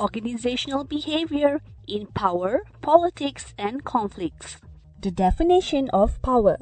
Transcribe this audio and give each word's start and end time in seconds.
organizational 0.00 0.84
behavior 0.84 1.60
in 1.86 2.06
power, 2.06 2.62
politics, 2.80 3.54
and 3.58 3.84
conflicts. 3.84 4.56
The 5.00 5.10
definition 5.10 5.90
of 5.90 6.20
power. 6.22 6.56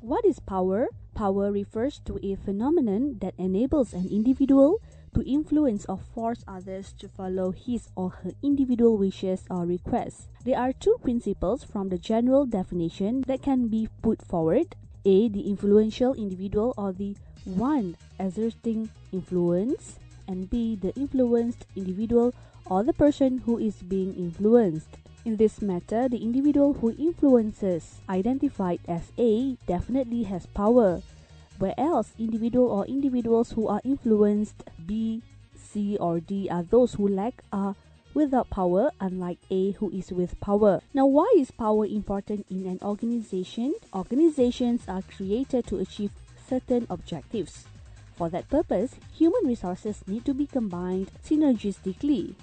What 0.00 0.24
is 0.24 0.40
power? 0.40 0.88
Power 1.14 1.52
refers 1.52 2.00
to 2.06 2.18
a 2.22 2.34
phenomenon 2.36 3.18
that 3.20 3.34
enables 3.38 3.92
an 3.92 4.08
individual 4.10 4.80
to 5.14 5.22
influence 5.22 5.86
or 5.86 5.98
force 6.14 6.44
others 6.46 6.94
to 6.98 7.08
follow 7.08 7.50
his 7.50 7.88
or 7.96 8.10
her 8.22 8.30
individual 8.42 8.96
wishes 8.96 9.44
or 9.50 9.66
requests. 9.66 10.28
There 10.44 10.58
are 10.58 10.72
two 10.72 10.96
principles 11.02 11.64
from 11.64 11.88
the 11.88 11.98
general 11.98 12.46
definition 12.46 13.22
that 13.26 13.42
can 13.42 13.68
be 13.68 13.88
put 14.02 14.22
forward. 14.22 14.76
A. 15.04 15.28
The 15.28 15.48
influential 15.48 16.14
individual 16.14 16.74
or 16.76 16.92
the 16.92 17.16
one 17.44 17.96
exerting 18.18 18.90
influence, 19.12 19.98
and 20.28 20.48
B. 20.48 20.76
The 20.76 20.94
influenced 20.94 21.66
individual 21.74 22.34
or 22.70 22.84
the 22.84 22.94
person 22.94 23.38
who 23.38 23.58
is 23.58 23.82
being 23.82 24.14
influenced. 24.14 24.88
In 25.26 25.36
this 25.36 25.60
matter, 25.60 26.08
the 26.08 26.22
individual 26.22 26.72
who 26.72 26.94
influences, 26.96 28.00
identified 28.08 28.80
as 28.88 29.12
A, 29.18 29.58
definitely 29.66 30.22
has 30.22 30.46
power, 30.46 31.02
whereas 31.58 32.14
individual 32.18 32.70
or 32.70 32.86
individuals 32.86 33.52
who 33.52 33.68
are 33.68 33.82
influenced, 33.84 34.64
B, 34.86 35.20
C, 35.54 35.98
or 35.98 36.20
D, 36.20 36.48
are 36.48 36.62
those 36.62 36.94
who 36.94 37.06
lack 37.06 37.42
are 37.52 37.74
without 38.14 38.48
power, 38.50 38.90
unlike 39.00 39.38
A, 39.50 39.72
who 39.72 39.90
is 39.90 40.10
with 40.10 40.40
power. 40.40 40.80
Now, 40.94 41.06
why 41.06 41.30
is 41.36 41.50
power 41.50 41.84
important 41.84 42.46
in 42.48 42.66
an 42.66 42.78
organization? 42.82 43.74
Organizations 43.92 44.82
are 44.88 45.02
created 45.02 45.66
to 45.66 45.78
achieve 45.78 46.12
certain 46.48 46.86
objectives. 46.88 47.66
For 48.16 48.28
that 48.30 48.48
purpose, 48.48 48.94
human 49.12 49.46
resources 49.46 50.02
need 50.06 50.24
to 50.24 50.34
be 50.34 50.46
combined 50.46 51.10
synergistically. 51.24 52.34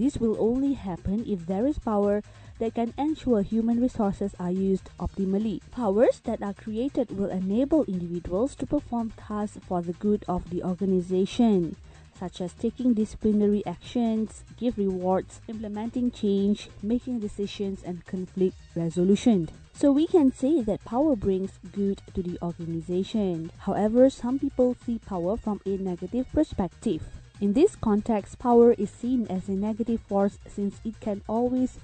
This 0.00 0.16
will 0.16 0.38
only 0.40 0.72
happen 0.72 1.26
if 1.28 1.44
there 1.44 1.66
is 1.66 1.78
power 1.78 2.22
that 2.58 2.74
can 2.74 2.94
ensure 2.96 3.42
human 3.42 3.82
resources 3.82 4.34
are 4.40 4.50
used 4.50 4.88
optimally. 4.98 5.60
Powers 5.72 6.20
that 6.24 6.42
are 6.42 6.54
created 6.54 7.18
will 7.18 7.28
enable 7.28 7.84
individuals 7.84 8.54
to 8.56 8.66
perform 8.66 9.12
tasks 9.18 9.58
for 9.68 9.82
the 9.82 9.92
good 9.92 10.24
of 10.26 10.48
the 10.48 10.62
organization, 10.62 11.76
such 12.18 12.40
as 12.40 12.54
taking 12.54 12.94
disciplinary 12.94 13.62
actions, 13.66 14.42
give 14.56 14.78
rewards, 14.78 15.42
implementing 15.48 16.10
change, 16.10 16.70
making 16.82 17.20
decisions, 17.20 17.82
and 17.84 18.06
conflict 18.06 18.56
resolution. 18.74 19.50
So 19.74 19.92
we 19.92 20.06
can 20.06 20.32
say 20.32 20.62
that 20.62 20.82
power 20.86 21.14
brings 21.14 21.58
good 21.72 22.00
to 22.14 22.22
the 22.22 22.38
organization. 22.40 23.52
However, 23.68 24.08
some 24.08 24.38
people 24.38 24.76
see 24.86 24.98
power 24.98 25.36
from 25.36 25.60
a 25.66 25.76
negative 25.76 26.24
perspective. 26.32 27.02
In 27.40 27.54
this 27.54 27.74
context, 27.74 28.38
power 28.38 28.72
is 28.72 28.90
seen 28.90 29.26
as 29.28 29.48
a 29.48 29.52
negative 29.52 30.02
force 30.02 30.38
since 30.46 30.78
it 30.84 31.00
can 31.00 31.22
always 31.26 31.78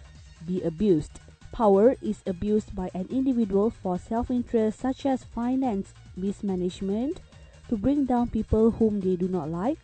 be 0.46 0.62
abused. 0.62 1.18
Power 1.50 1.96
is 2.02 2.20
abused 2.26 2.76
by 2.76 2.90
an 2.92 3.08
individual 3.08 3.70
for 3.70 3.98
self 3.98 4.30
interest, 4.30 4.78
such 4.78 5.06
as 5.06 5.24
finance 5.24 5.94
mismanagement, 6.14 7.20
to 7.70 7.78
bring 7.78 8.04
down 8.04 8.28
people 8.28 8.72
whom 8.72 9.00
they 9.00 9.16
do 9.16 9.28
not 9.28 9.48
like, 9.48 9.78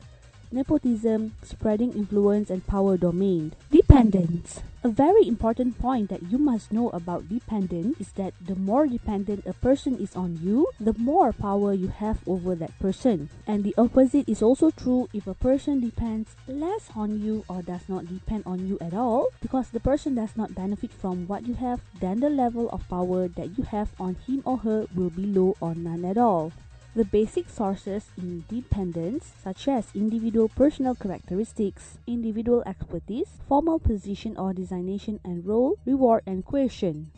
nepotism, 0.51 1.33
spreading 1.43 1.95
influence, 1.95 2.51
and 2.51 2.67
power 2.67 2.99
domain. 2.99 3.55
Dependence. 3.71 4.61
A 4.85 4.89
very 4.89 5.29
important 5.29 5.79
point 5.79 6.11
that 6.11 6.25
you 6.27 6.39
must 6.39 6.73
know 6.73 6.91
about 6.91 7.29
dependence 7.29 8.01
is 8.01 8.11
that 8.19 8.35
the 8.45 8.57
more 8.57 8.85
dependent 8.89 9.47
a 9.47 9.53
person 9.53 9.97
is 9.97 10.17
on 10.17 10.41
you, 10.43 10.67
the 10.81 10.93
more 10.99 11.33
power 11.33 11.73
you 11.73 11.87
have 11.87 12.19
over 12.27 12.57
that 12.57 12.77
person. 12.81 13.31
And 13.47 13.63
the 13.63 13.77
opposite 13.79 14.29
is 14.29 14.43
also 14.43 14.73
true 14.73 15.09
if 15.15 15.29
a 15.29 15.39
person 15.39 15.79
depends 15.79 16.35
less 16.49 16.91
on 16.97 17.23
you 17.23 17.45
or 17.49 17.63
does 17.63 17.89
not 17.89 18.09
depend 18.09 18.43
on 18.45 18.67
you 18.67 18.77
at 18.81 18.93
all, 18.93 19.29
because 19.41 19.71
the 19.71 19.79
person 19.79 20.17
does 20.17 20.37
not 20.37 20.57
benefit 20.57 20.91
from 20.91 21.29
what 21.29 21.47
you 21.47 21.55
have, 21.55 21.81
then 22.01 22.19
the 22.19 22.31
level 22.31 22.69
of 22.71 22.89
power 22.89 23.29
that 23.29 23.57
you 23.57 23.63
have 23.63 23.91
on 24.01 24.17
him 24.27 24.43
or 24.45 24.59
her 24.67 24.89
will 24.97 25.11
be 25.11 25.27
low 25.27 25.55
or 25.61 25.77
none 25.77 26.05
at 26.05 26.19
all. 26.19 26.51
The 26.95 27.07
basic 27.07 27.49
sources 27.49 28.13
in 28.19 28.45
dependence, 28.51 29.33
such 29.43 29.67
as 29.67 29.89
individual 29.95 30.51
personal 30.51 30.95
characteristics, 30.95 31.97
individual 32.07 32.63
expertise, 32.67 33.41
formal 33.49 33.79
position 33.79 34.37
or 34.37 34.53
designation 34.53 35.19
and 35.25 35.41
role, 35.47 35.79
reward 35.87 36.23
and 36.27 36.45
coercion. 36.45 37.11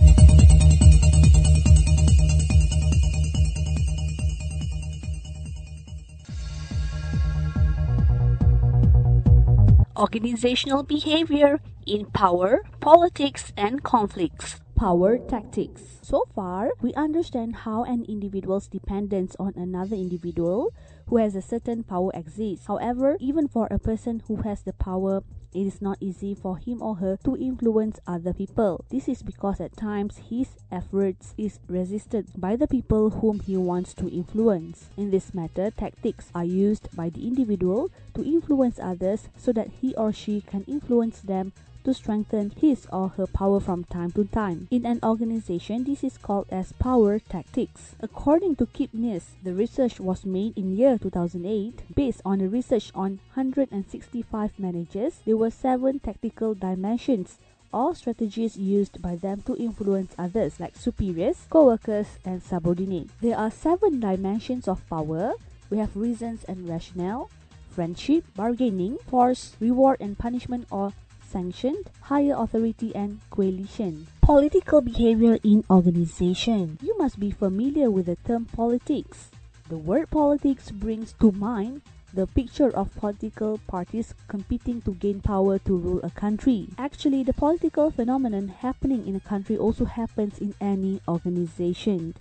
Organizational 9.96 10.84
behavior 10.84 11.58
in 11.84 12.06
power, 12.06 12.62
politics, 12.78 13.52
and 13.56 13.82
conflicts. 13.82 14.60
Power 14.76 15.18
tactics. 15.18 16.00
So 16.02 16.24
far, 16.34 16.72
we 16.82 16.92
understand 16.94 17.54
how 17.62 17.84
an 17.84 18.04
individual's 18.08 18.66
dependence 18.66 19.36
on 19.38 19.54
another 19.56 19.94
individual 19.94 20.74
who 21.06 21.18
has 21.18 21.36
a 21.36 21.42
certain 21.42 21.84
power 21.84 22.10
exists. 22.12 22.66
However, 22.66 23.16
even 23.20 23.46
for 23.46 23.68
a 23.70 23.78
person 23.78 24.22
who 24.26 24.42
has 24.42 24.62
the 24.62 24.72
power, 24.72 25.22
it 25.54 25.66
is 25.66 25.80
not 25.80 25.98
easy 26.00 26.34
for 26.34 26.58
him 26.58 26.82
or 26.82 26.96
her 26.96 27.16
to 27.22 27.36
influence 27.36 28.00
other 28.04 28.34
people. 28.34 28.84
This 28.90 29.08
is 29.08 29.22
because 29.22 29.60
at 29.60 29.76
times 29.76 30.18
his 30.28 30.48
efforts 30.72 31.34
is 31.38 31.60
resisted 31.68 32.26
by 32.36 32.56
the 32.56 32.66
people 32.66 33.10
whom 33.10 33.38
he 33.38 33.56
wants 33.56 33.94
to 33.94 34.08
influence. 34.10 34.90
In 34.96 35.12
this 35.12 35.32
matter, 35.32 35.70
tactics 35.70 36.30
are 36.34 36.44
used 36.44 36.88
by 36.96 37.10
the 37.10 37.24
individual 37.24 37.90
to 38.14 38.24
influence 38.24 38.80
others 38.82 39.28
so 39.38 39.52
that 39.52 39.68
he 39.80 39.94
or 39.94 40.12
she 40.12 40.40
can 40.40 40.64
influence 40.64 41.20
them 41.20 41.52
to 41.84 41.94
strengthen 41.94 42.50
his 42.50 42.86
or 42.92 43.08
her 43.10 43.26
power 43.26 43.60
from 43.60 43.84
time 43.84 44.10
to 44.12 44.24
time. 44.24 44.68
In 44.70 44.84
an 44.84 45.00
organization, 45.02 45.84
this 45.84 46.02
is 46.02 46.18
called 46.18 46.46
as 46.50 46.72
power 46.72 47.18
tactics. 47.18 47.94
According 48.00 48.56
to 48.56 48.66
Kipnis, 48.66 49.36
the 49.42 49.54
research 49.54 50.00
was 50.00 50.26
made 50.26 50.56
in 50.58 50.76
year 50.76 50.98
2008 50.98 51.94
based 51.94 52.22
on 52.24 52.40
a 52.40 52.48
research 52.48 52.90
on 52.94 53.20
165 53.34 54.58
managers. 54.58 55.20
There 55.24 55.36
were 55.36 55.50
seven 55.50 56.00
tactical 56.00 56.54
dimensions 56.54 57.38
all 57.74 57.92
strategies 57.92 58.56
used 58.56 59.02
by 59.02 59.16
them 59.16 59.42
to 59.42 59.56
influence 59.56 60.14
others 60.16 60.60
like 60.60 60.76
superiors, 60.76 61.46
co-workers, 61.50 62.06
and 62.24 62.40
subordinates. 62.40 63.12
There 63.20 63.36
are 63.36 63.50
seven 63.50 63.98
dimensions 63.98 64.68
of 64.68 64.88
power. 64.88 65.32
We 65.70 65.78
have 65.78 65.96
reasons 65.96 66.44
and 66.44 66.68
rationale, 66.68 67.30
friendship, 67.68 68.24
bargaining, 68.36 68.98
force, 69.10 69.56
reward 69.58 69.98
and 70.00 70.16
punishment 70.16 70.68
or 70.70 70.92
sanctioned, 71.34 71.90
higher 72.00 72.36
authority, 72.38 72.94
and 72.94 73.18
coalition. 73.28 74.06
Political 74.22 74.82
behavior 74.82 75.36
in 75.42 75.64
organization. 75.68 76.78
You 76.80 76.96
must 76.96 77.18
be 77.18 77.32
familiar 77.32 77.90
with 77.90 78.06
the 78.06 78.14
term 78.22 78.44
politics. 78.44 79.34
The 79.68 79.76
word 79.76 80.10
politics 80.10 80.70
brings 80.70 81.12
to 81.14 81.32
mind 81.32 81.82
the 82.14 82.28
picture 82.28 82.70
of 82.70 82.94
political 82.94 83.58
parties 83.66 84.14
competing 84.28 84.80
to 84.82 84.94
gain 84.94 85.20
power 85.20 85.58
to 85.66 85.76
rule 85.76 86.00
a 86.04 86.10
country. 86.10 86.68
Actually, 86.78 87.24
the 87.24 87.32
political 87.32 87.90
phenomenon 87.90 88.54
happening 88.62 89.04
in 89.08 89.16
a 89.16 89.26
country 89.26 89.58
also 89.58 89.84
happens 89.84 90.38
in 90.38 90.54
any 90.60 91.00
organization. 91.08 92.14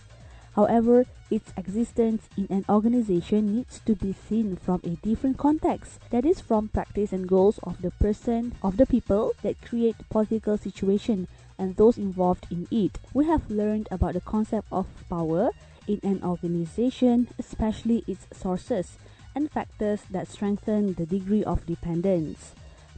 However, 0.55 1.05
its 1.33 1.51
existence 1.57 2.29
in 2.37 2.45
an 2.51 2.63
organization 2.69 3.55
needs 3.55 3.79
to 3.87 3.95
be 3.95 4.13
seen 4.13 4.55
from 4.55 4.79
a 4.83 4.89
different 5.01 5.35
context, 5.35 5.99
that 6.11 6.25
is 6.25 6.39
from 6.39 6.67
practice 6.67 7.11
and 7.11 7.27
goals 7.27 7.59
of 7.63 7.81
the 7.81 7.89
person, 7.89 8.53
of 8.61 8.77
the 8.77 8.85
people 8.85 9.33
that 9.41 9.59
create 9.63 9.95
political 10.11 10.59
situation 10.59 11.27
and 11.57 11.75
those 11.75 11.97
involved 11.97 12.45
in 12.51 12.67
it. 12.69 12.99
We 13.15 13.25
have 13.25 13.49
learned 13.49 13.87
about 13.89 14.13
the 14.13 14.21
concept 14.21 14.67
of 14.71 14.85
power 15.09 15.49
in 15.87 15.99
an 16.03 16.21
organization, 16.23 17.27
especially 17.39 18.03
its 18.05 18.27
sources 18.31 18.99
and 19.33 19.49
factors 19.49 20.01
that 20.11 20.27
strengthen 20.27 20.93
the 20.93 21.07
degree 21.07 21.43
of 21.43 21.65
dependence. 21.65 22.53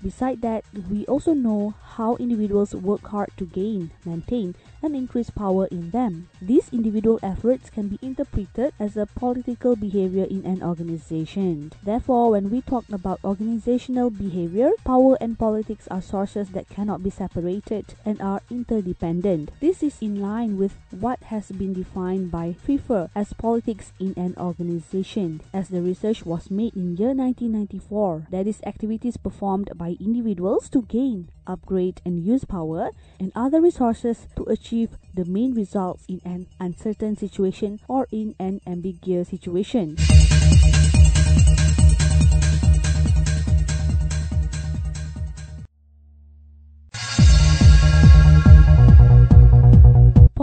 Besides 0.05 0.41
that, 0.41 0.63
we 0.85 1.03
also 1.07 1.33
know 1.33 1.73
how 1.97 2.13
individuals 2.17 2.75
work 2.75 3.07
hard 3.07 3.33
to 3.37 3.45
gain, 3.49 3.89
maintain, 4.05 4.53
and 4.83 4.95
increase 4.95 5.31
power 5.31 5.65
in 5.73 5.89
them. 5.89 6.29
These 6.39 6.69
individual 6.69 7.17
efforts 7.23 7.71
can 7.71 7.87
be 7.87 7.97
interpreted 8.03 8.73
as 8.79 8.97
a 8.97 9.07
political 9.07 9.75
behavior 9.75 10.25
in 10.29 10.45
an 10.45 10.61
organization. 10.61 11.73
Therefore, 11.81 12.37
when 12.37 12.51
we 12.51 12.61
talk 12.61 12.85
about 12.93 13.17
organizational 13.25 14.11
behavior, 14.11 14.69
power 14.85 15.17
and 15.19 15.39
politics 15.39 15.87
are 15.89 16.03
sources 16.05 16.49
that 16.49 16.69
cannot 16.69 17.01
be 17.01 17.09
separated 17.09 17.95
and 18.05 18.21
are 18.21 18.45
interdependent. 18.51 19.49
This 19.59 19.81
is 19.81 19.97
in 20.01 20.21
line 20.21 20.59
with 20.59 20.77
what 20.91 21.33
has 21.33 21.49
been 21.49 21.73
defined 21.73 22.29
by 22.29 22.53
Pfeffer 22.53 23.09
as 23.15 23.33
politics 23.33 23.91
in 23.99 24.13
an 24.15 24.35
organization, 24.37 25.41
as 25.51 25.69
the 25.69 25.81
research 25.81 26.27
was 26.27 26.51
made 26.51 26.75
in 26.75 26.95
year 26.95 27.17
1994. 27.17 28.27
That 28.29 28.45
is 28.45 28.61
activities 28.67 29.17
performed 29.17 29.71
by 29.73 29.94
individuals 29.99 30.69
to 30.69 30.83
gain, 30.83 31.29
upgrade, 31.47 32.01
and 32.05 32.23
use 32.23 32.45
power 32.45 32.89
and 33.19 33.31
other 33.35 33.61
resources 33.61 34.27
to 34.35 34.43
achieve 34.43 34.97
the 35.13 35.25
main 35.25 35.53
results 35.53 36.05
in 36.07 36.21
an 36.25 36.47
uncertain 36.59 37.15
situation 37.15 37.79
or 37.87 38.07
in 38.11 38.35
an 38.39 38.61
ambiguous 38.67 39.29
situation. 39.29 39.95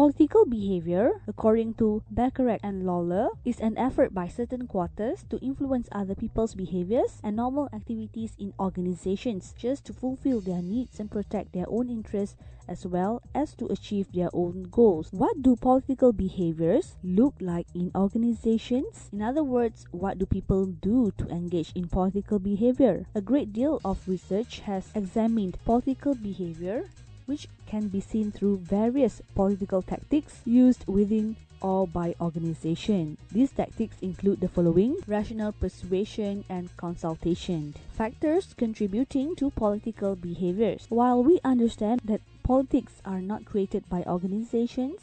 Political 0.02 0.46
behavior, 0.46 1.22
according 1.28 1.74
to 1.74 2.02
Bacharach 2.10 2.58
and 2.64 2.84
Lawler, 2.84 3.28
is 3.44 3.60
an 3.60 3.78
effort 3.78 4.12
by 4.12 4.26
certain 4.26 4.66
quarters 4.66 5.22
to 5.30 5.38
influence 5.38 5.86
other 5.92 6.16
people's 6.16 6.56
behaviors 6.56 7.20
and 7.22 7.36
normal 7.36 7.68
activities 7.72 8.34
in 8.36 8.52
organizations 8.58 9.54
just 9.56 9.84
to 9.84 9.92
fulfill 9.92 10.40
their 10.40 10.60
needs 10.60 10.98
and 10.98 11.08
protect 11.08 11.52
their 11.52 11.70
own 11.70 11.88
interests 11.88 12.34
as 12.66 12.84
well 12.84 13.22
as 13.32 13.54
to 13.54 13.66
achieve 13.66 14.10
their 14.10 14.30
own 14.32 14.66
goals. 14.72 15.06
What 15.12 15.40
do 15.40 15.54
political 15.54 16.12
behaviors 16.12 16.96
look 17.04 17.34
like 17.38 17.68
in 17.72 17.92
organizations? 17.94 19.08
In 19.12 19.22
other 19.22 19.44
words, 19.44 19.86
what 19.92 20.18
do 20.18 20.26
people 20.26 20.66
do 20.66 21.12
to 21.18 21.28
engage 21.28 21.70
in 21.76 21.86
political 21.86 22.40
behavior? 22.40 23.06
A 23.14 23.20
great 23.20 23.52
deal 23.52 23.80
of 23.84 24.02
research 24.08 24.66
has 24.66 24.90
examined 24.96 25.58
political 25.64 26.16
behavior 26.16 26.90
which 27.32 27.48
can 27.66 27.88
be 27.88 27.98
seen 27.98 28.30
through 28.30 28.58
various 28.58 29.22
political 29.34 29.80
tactics 29.80 30.42
used 30.44 30.86
within 30.86 31.34
or 31.62 31.86
by 31.88 32.14
organization. 32.20 33.16
These 33.30 33.52
tactics 33.52 33.96
include 34.02 34.40
the 34.40 34.48
following 34.48 34.96
rational 35.06 35.52
persuasion 35.52 36.44
and 36.50 36.76
consultation. 36.76 37.74
Factors 37.92 38.52
contributing 38.52 39.34
to 39.36 39.48
political 39.50 40.14
behaviors. 40.14 40.84
While 40.90 41.24
we 41.24 41.40
understand 41.42 42.02
that 42.04 42.20
politics 42.42 43.00
are 43.06 43.22
not 43.22 43.46
created 43.46 43.88
by 43.88 44.02
organizations, 44.02 45.00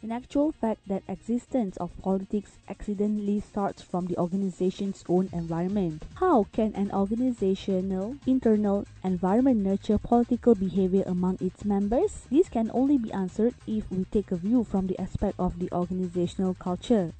in 0.00 0.12
actual 0.12 0.52
fact, 0.52 0.86
that 0.86 1.02
existence 1.08 1.76
of 1.78 1.90
politics 2.02 2.52
accidentally 2.68 3.40
starts 3.40 3.82
from 3.82 4.06
the 4.06 4.16
organization's 4.16 5.02
own 5.08 5.28
environment. 5.32 6.04
How 6.14 6.46
can 6.52 6.72
an 6.74 6.92
organizational 6.92 8.16
internal 8.24 8.86
environment 9.02 9.64
nurture 9.64 9.98
political 9.98 10.54
behavior 10.54 11.02
among 11.04 11.38
its 11.40 11.64
members? 11.64 12.26
This 12.30 12.48
can 12.48 12.70
only 12.72 12.96
be 12.96 13.12
answered 13.12 13.54
if 13.66 13.90
we 13.90 14.04
take 14.04 14.30
a 14.30 14.36
view 14.36 14.62
from 14.62 14.86
the 14.86 15.00
aspect 15.00 15.34
of 15.38 15.58
the 15.58 15.70
organizational 15.72 16.54
culture. 16.54 17.12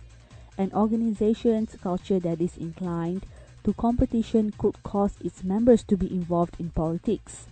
An 0.57 0.71
organization's 0.73 1.77
culture 1.83 2.21
that 2.21 2.41
is 2.41 2.57
inclined 2.57 3.27
to 3.65 3.73
competition 3.75 4.53
could 4.57 4.81
cause 4.85 5.15
its 5.21 5.43
members 5.43 5.83
to 5.83 5.97
be 5.97 6.07
involved 6.07 6.55
in 6.61 6.71
politics. 6.71 7.47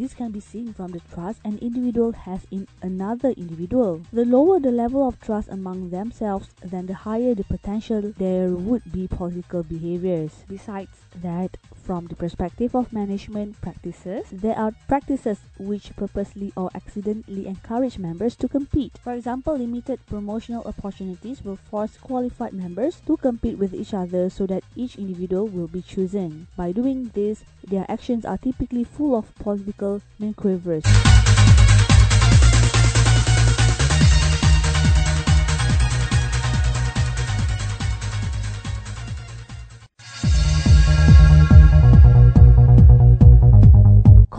This 0.00 0.14
can 0.14 0.30
be 0.30 0.40
seen 0.40 0.72
from 0.72 0.92
the 0.92 1.02
trust 1.12 1.40
an 1.44 1.58
individual 1.58 2.12
has 2.12 2.46
in 2.50 2.66
another 2.80 3.32
individual. 3.36 4.00
The 4.10 4.24
lower 4.24 4.58
the 4.58 4.70
level 4.70 5.06
of 5.06 5.20
trust 5.20 5.50
among 5.50 5.90
themselves, 5.90 6.48
then 6.64 6.86
the 6.86 6.94
higher 6.94 7.34
the 7.34 7.44
potential 7.44 8.14
there 8.16 8.48
would 8.48 8.90
be 8.90 9.08
political 9.08 9.62
behaviors. 9.62 10.32
Besides 10.48 11.04
that, 11.20 11.58
from 11.84 12.06
the 12.06 12.16
perspective 12.16 12.74
of 12.74 12.94
management 12.94 13.60
practices, 13.60 14.24
there 14.32 14.56
are 14.56 14.72
practices 14.88 15.38
which 15.58 15.94
purposely 15.96 16.50
or 16.56 16.70
accidentally 16.74 17.46
encourage 17.46 17.98
members 17.98 18.36
to 18.36 18.48
compete. 18.48 18.96
For 19.04 19.12
example, 19.12 19.58
limited 19.58 19.98
promotional 20.06 20.62
opportunities 20.64 21.44
will 21.44 21.56
force 21.56 21.98
qualified 21.98 22.54
members 22.54 23.02
to 23.06 23.18
compete 23.18 23.58
with 23.58 23.74
each 23.74 23.92
other 23.92 24.30
so 24.30 24.46
that 24.46 24.64
each 24.76 24.96
individual 24.96 25.46
will 25.46 25.68
be 25.68 25.82
chosen. 25.82 26.46
By 26.56 26.72
doing 26.72 27.10
this, 27.12 27.44
their 27.66 27.84
actions 27.90 28.24
are 28.24 28.38
typically 28.38 28.84
full 28.84 29.14
of 29.14 29.34
political 29.34 29.89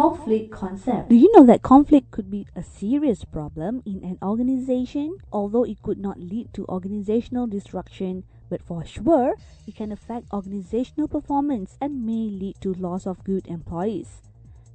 conflict 0.01 0.51
concept. 0.51 1.09
Do 1.09 1.15
you 1.15 1.31
know 1.35 1.45
that 1.45 1.61
conflict 1.61 2.09
could 2.11 2.31
be 2.31 2.47
a 2.55 2.63
serious 2.63 3.25
problem 3.25 3.83
in 3.85 4.03
an 4.03 4.17
organization? 4.23 5.17
Although 5.31 5.65
it 5.65 5.81
could 5.81 5.99
not 5.99 6.19
lead 6.19 6.53
to 6.53 6.65
organizational 6.65 7.47
destruction, 7.47 8.23
but 8.49 8.61
for 8.61 8.85
sure, 8.85 9.35
it 9.67 9.75
can 9.75 9.91
affect 9.91 10.31
organizational 10.33 11.07
performance 11.07 11.77
and 11.81 12.05
may 12.05 12.29
lead 12.31 12.55
to 12.61 12.73
loss 12.73 13.05
of 13.05 13.23
good 13.23 13.45
employees. 13.47 14.30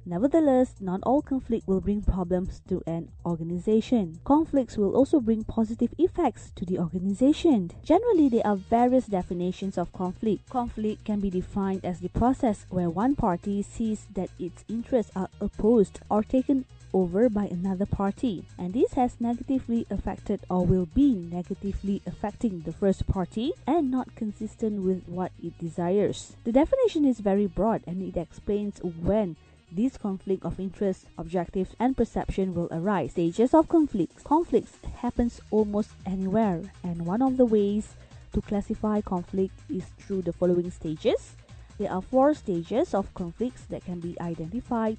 Nevertheless, 0.09 0.75
not 0.79 1.01
all 1.03 1.21
conflict 1.21 1.67
will 1.67 1.81
bring 1.81 2.01
problems 2.01 2.61
to 2.69 2.81
an 2.87 3.09
organization. 3.25 4.21
Conflicts 4.23 4.77
will 4.77 4.95
also 4.95 5.19
bring 5.19 5.43
positive 5.43 5.93
effects 5.97 6.49
to 6.55 6.63
the 6.63 6.79
organization. 6.79 7.71
Generally, 7.83 8.29
there 8.29 8.47
are 8.47 8.55
various 8.55 9.07
definitions 9.07 9.77
of 9.77 9.91
conflict. 9.91 10.49
Conflict 10.49 11.03
can 11.03 11.19
be 11.19 11.29
defined 11.29 11.83
as 11.83 11.99
the 11.99 12.07
process 12.07 12.65
where 12.69 12.89
one 12.89 13.17
party 13.17 13.61
sees 13.61 14.07
that 14.13 14.29
its 14.39 14.63
interests 14.69 15.11
are 15.13 15.27
opposed 15.41 15.99
or 16.09 16.23
taken 16.23 16.63
over 16.93 17.27
by 17.27 17.43
another 17.45 17.85
party, 17.85 18.45
and 18.57 18.73
this 18.73 18.93
has 18.93 19.19
negatively 19.19 19.85
affected 19.91 20.39
or 20.49 20.65
will 20.65 20.85
be 20.85 21.13
negatively 21.15 22.01
affecting 22.07 22.61
the 22.61 22.71
first 22.71 23.05
party 23.07 23.51
and 23.67 23.91
not 23.91 24.15
consistent 24.15 24.81
with 24.83 25.03
what 25.05 25.33
it 25.43 25.57
desires. 25.59 26.37
The 26.45 26.53
definition 26.53 27.03
is 27.03 27.19
very 27.19 27.45
broad 27.45 27.83
and 27.85 28.01
it 28.01 28.17
explains 28.17 28.79
when 28.81 29.35
this 29.71 29.97
conflict 29.97 30.45
of 30.45 30.59
interest, 30.59 31.05
objectives, 31.17 31.75
and 31.79 31.97
perception 31.97 32.53
will 32.53 32.69
arise. 32.71 33.11
Stages 33.11 33.53
of 33.53 33.67
conflicts. 33.67 34.23
Conflicts 34.23 34.77
happens 35.01 35.41
almost 35.51 35.91
anywhere, 36.05 36.61
and 36.83 37.05
one 37.05 37.21
of 37.21 37.37
the 37.37 37.45
ways 37.45 37.95
to 38.33 38.41
classify 38.41 39.01
conflict 39.01 39.53
is 39.69 39.85
through 39.99 40.21
the 40.21 40.33
following 40.33 40.71
stages. 40.71 41.35
There 41.77 41.91
are 41.91 42.01
four 42.01 42.33
stages 42.33 42.93
of 42.93 43.13
conflicts 43.13 43.65
that 43.65 43.85
can 43.85 43.99
be 43.99 44.19
identified. 44.19 44.97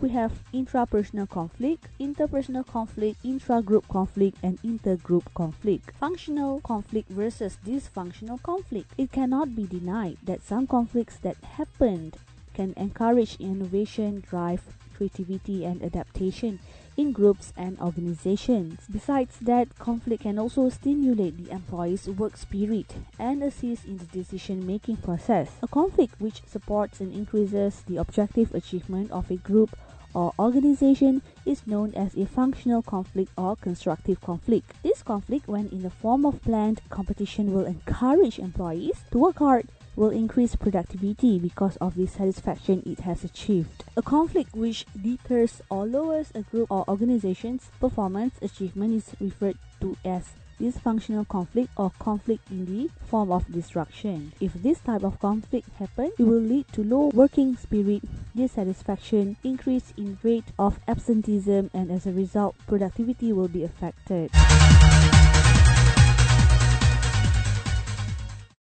We 0.00 0.08
have 0.10 0.32
intrapersonal 0.54 1.28
conflict, 1.28 1.86
interpersonal 2.00 2.66
conflict, 2.66 3.18
intra-group 3.22 3.86
conflict, 3.88 4.38
and 4.42 4.60
intergroup 4.62 5.24
conflict. 5.34 5.92
Functional 6.00 6.60
conflict 6.60 7.10
versus 7.10 7.58
dysfunctional 7.66 8.42
conflict. 8.42 8.92
It 8.96 9.12
cannot 9.12 9.54
be 9.54 9.66
denied 9.66 10.16
that 10.24 10.42
some 10.42 10.66
conflicts 10.66 11.16
that 11.18 11.36
happened 11.44 12.16
can 12.60 12.74
encourage 12.76 13.40
innovation, 13.40 14.22
drive 14.28 14.60
creativity, 14.94 15.64
and 15.64 15.82
adaptation 15.82 16.58
in 16.94 17.10
groups 17.10 17.54
and 17.56 17.80
organizations. 17.80 18.80
Besides 18.92 19.38
that, 19.40 19.78
conflict 19.78 20.24
can 20.24 20.38
also 20.38 20.68
stimulate 20.68 21.38
the 21.38 21.50
employee's 21.50 22.06
work 22.06 22.36
spirit 22.36 22.96
and 23.18 23.42
assist 23.42 23.86
in 23.86 23.96
the 23.96 24.04
decision 24.04 24.66
making 24.66 24.98
process. 24.98 25.48
A 25.62 25.68
conflict 25.68 26.20
which 26.20 26.42
supports 26.46 27.00
and 27.00 27.14
increases 27.14 27.80
the 27.86 27.96
objective 27.96 28.54
achievement 28.54 29.10
of 29.10 29.30
a 29.30 29.36
group 29.36 29.74
or 30.12 30.34
organization 30.38 31.22
is 31.46 31.66
known 31.66 31.94
as 31.94 32.14
a 32.14 32.26
functional 32.26 32.82
conflict 32.82 33.32
or 33.38 33.56
constructive 33.56 34.20
conflict. 34.20 34.70
This 34.82 35.02
conflict, 35.02 35.48
when 35.48 35.68
in 35.68 35.80
the 35.80 35.88
form 35.88 36.26
of 36.26 36.42
planned 36.42 36.82
competition, 36.90 37.54
will 37.54 37.64
encourage 37.64 38.38
employees 38.38 38.98
to 39.12 39.18
work 39.18 39.38
hard 39.38 39.66
will 40.00 40.08
increase 40.08 40.56
productivity 40.56 41.38
because 41.38 41.76
of 41.76 41.94
the 41.94 42.06
satisfaction 42.06 42.82
it 42.86 43.00
has 43.00 43.22
achieved. 43.22 43.84
A 43.98 44.02
conflict 44.02 44.56
which 44.56 44.86
deters 44.96 45.60
or 45.68 45.86
lowers 45.86 46.32
a 46.34 46.40
group 46.40 46.70
or 46.70 46.88
organization's 46.88 47.70
performance 47.78 48.34
achievement 48.40 48.94
is 48.94 49.12
referred 49.20 49.58
to 49.82 49.94
as 50.02 50.32
dysfunctional 50.58 51.28
conflict 51.28 51.68
or 51.76 51.92
conflict 51.98 52.50
in 52.50 52.64
the 52.64 52.90
form 53.04 53.30
of 53.30 53.44
destruction. 53.52 54.32
If 54.40 54.54
this 54.54 54.78
type 54.80 55.04
of 55.04 55.20
conflict 55.20 55.68
happens, 55.78 56.12
it 56.18 56.24
will 56.24 56.40
lead 56.40 56.68
to 56.72 56.82
low 56.82 57.10
working 57.12 57.56
spirit, 57.56 58.02
dissatisfaction, 58.34 59.36
increase 59.44 59.92
in 59.98 60.18
rate 60.22 60.48
of 60.58 60.80
absenteeism, 60.88 61.70
and 61.74 61.90
as 61.90 62.06
a 62.06 62.12
result, 62.12 62.56
productivity 62.66 63.34
will 63.34 63.48
be 63.48 63.64
affected. 63.64 64.30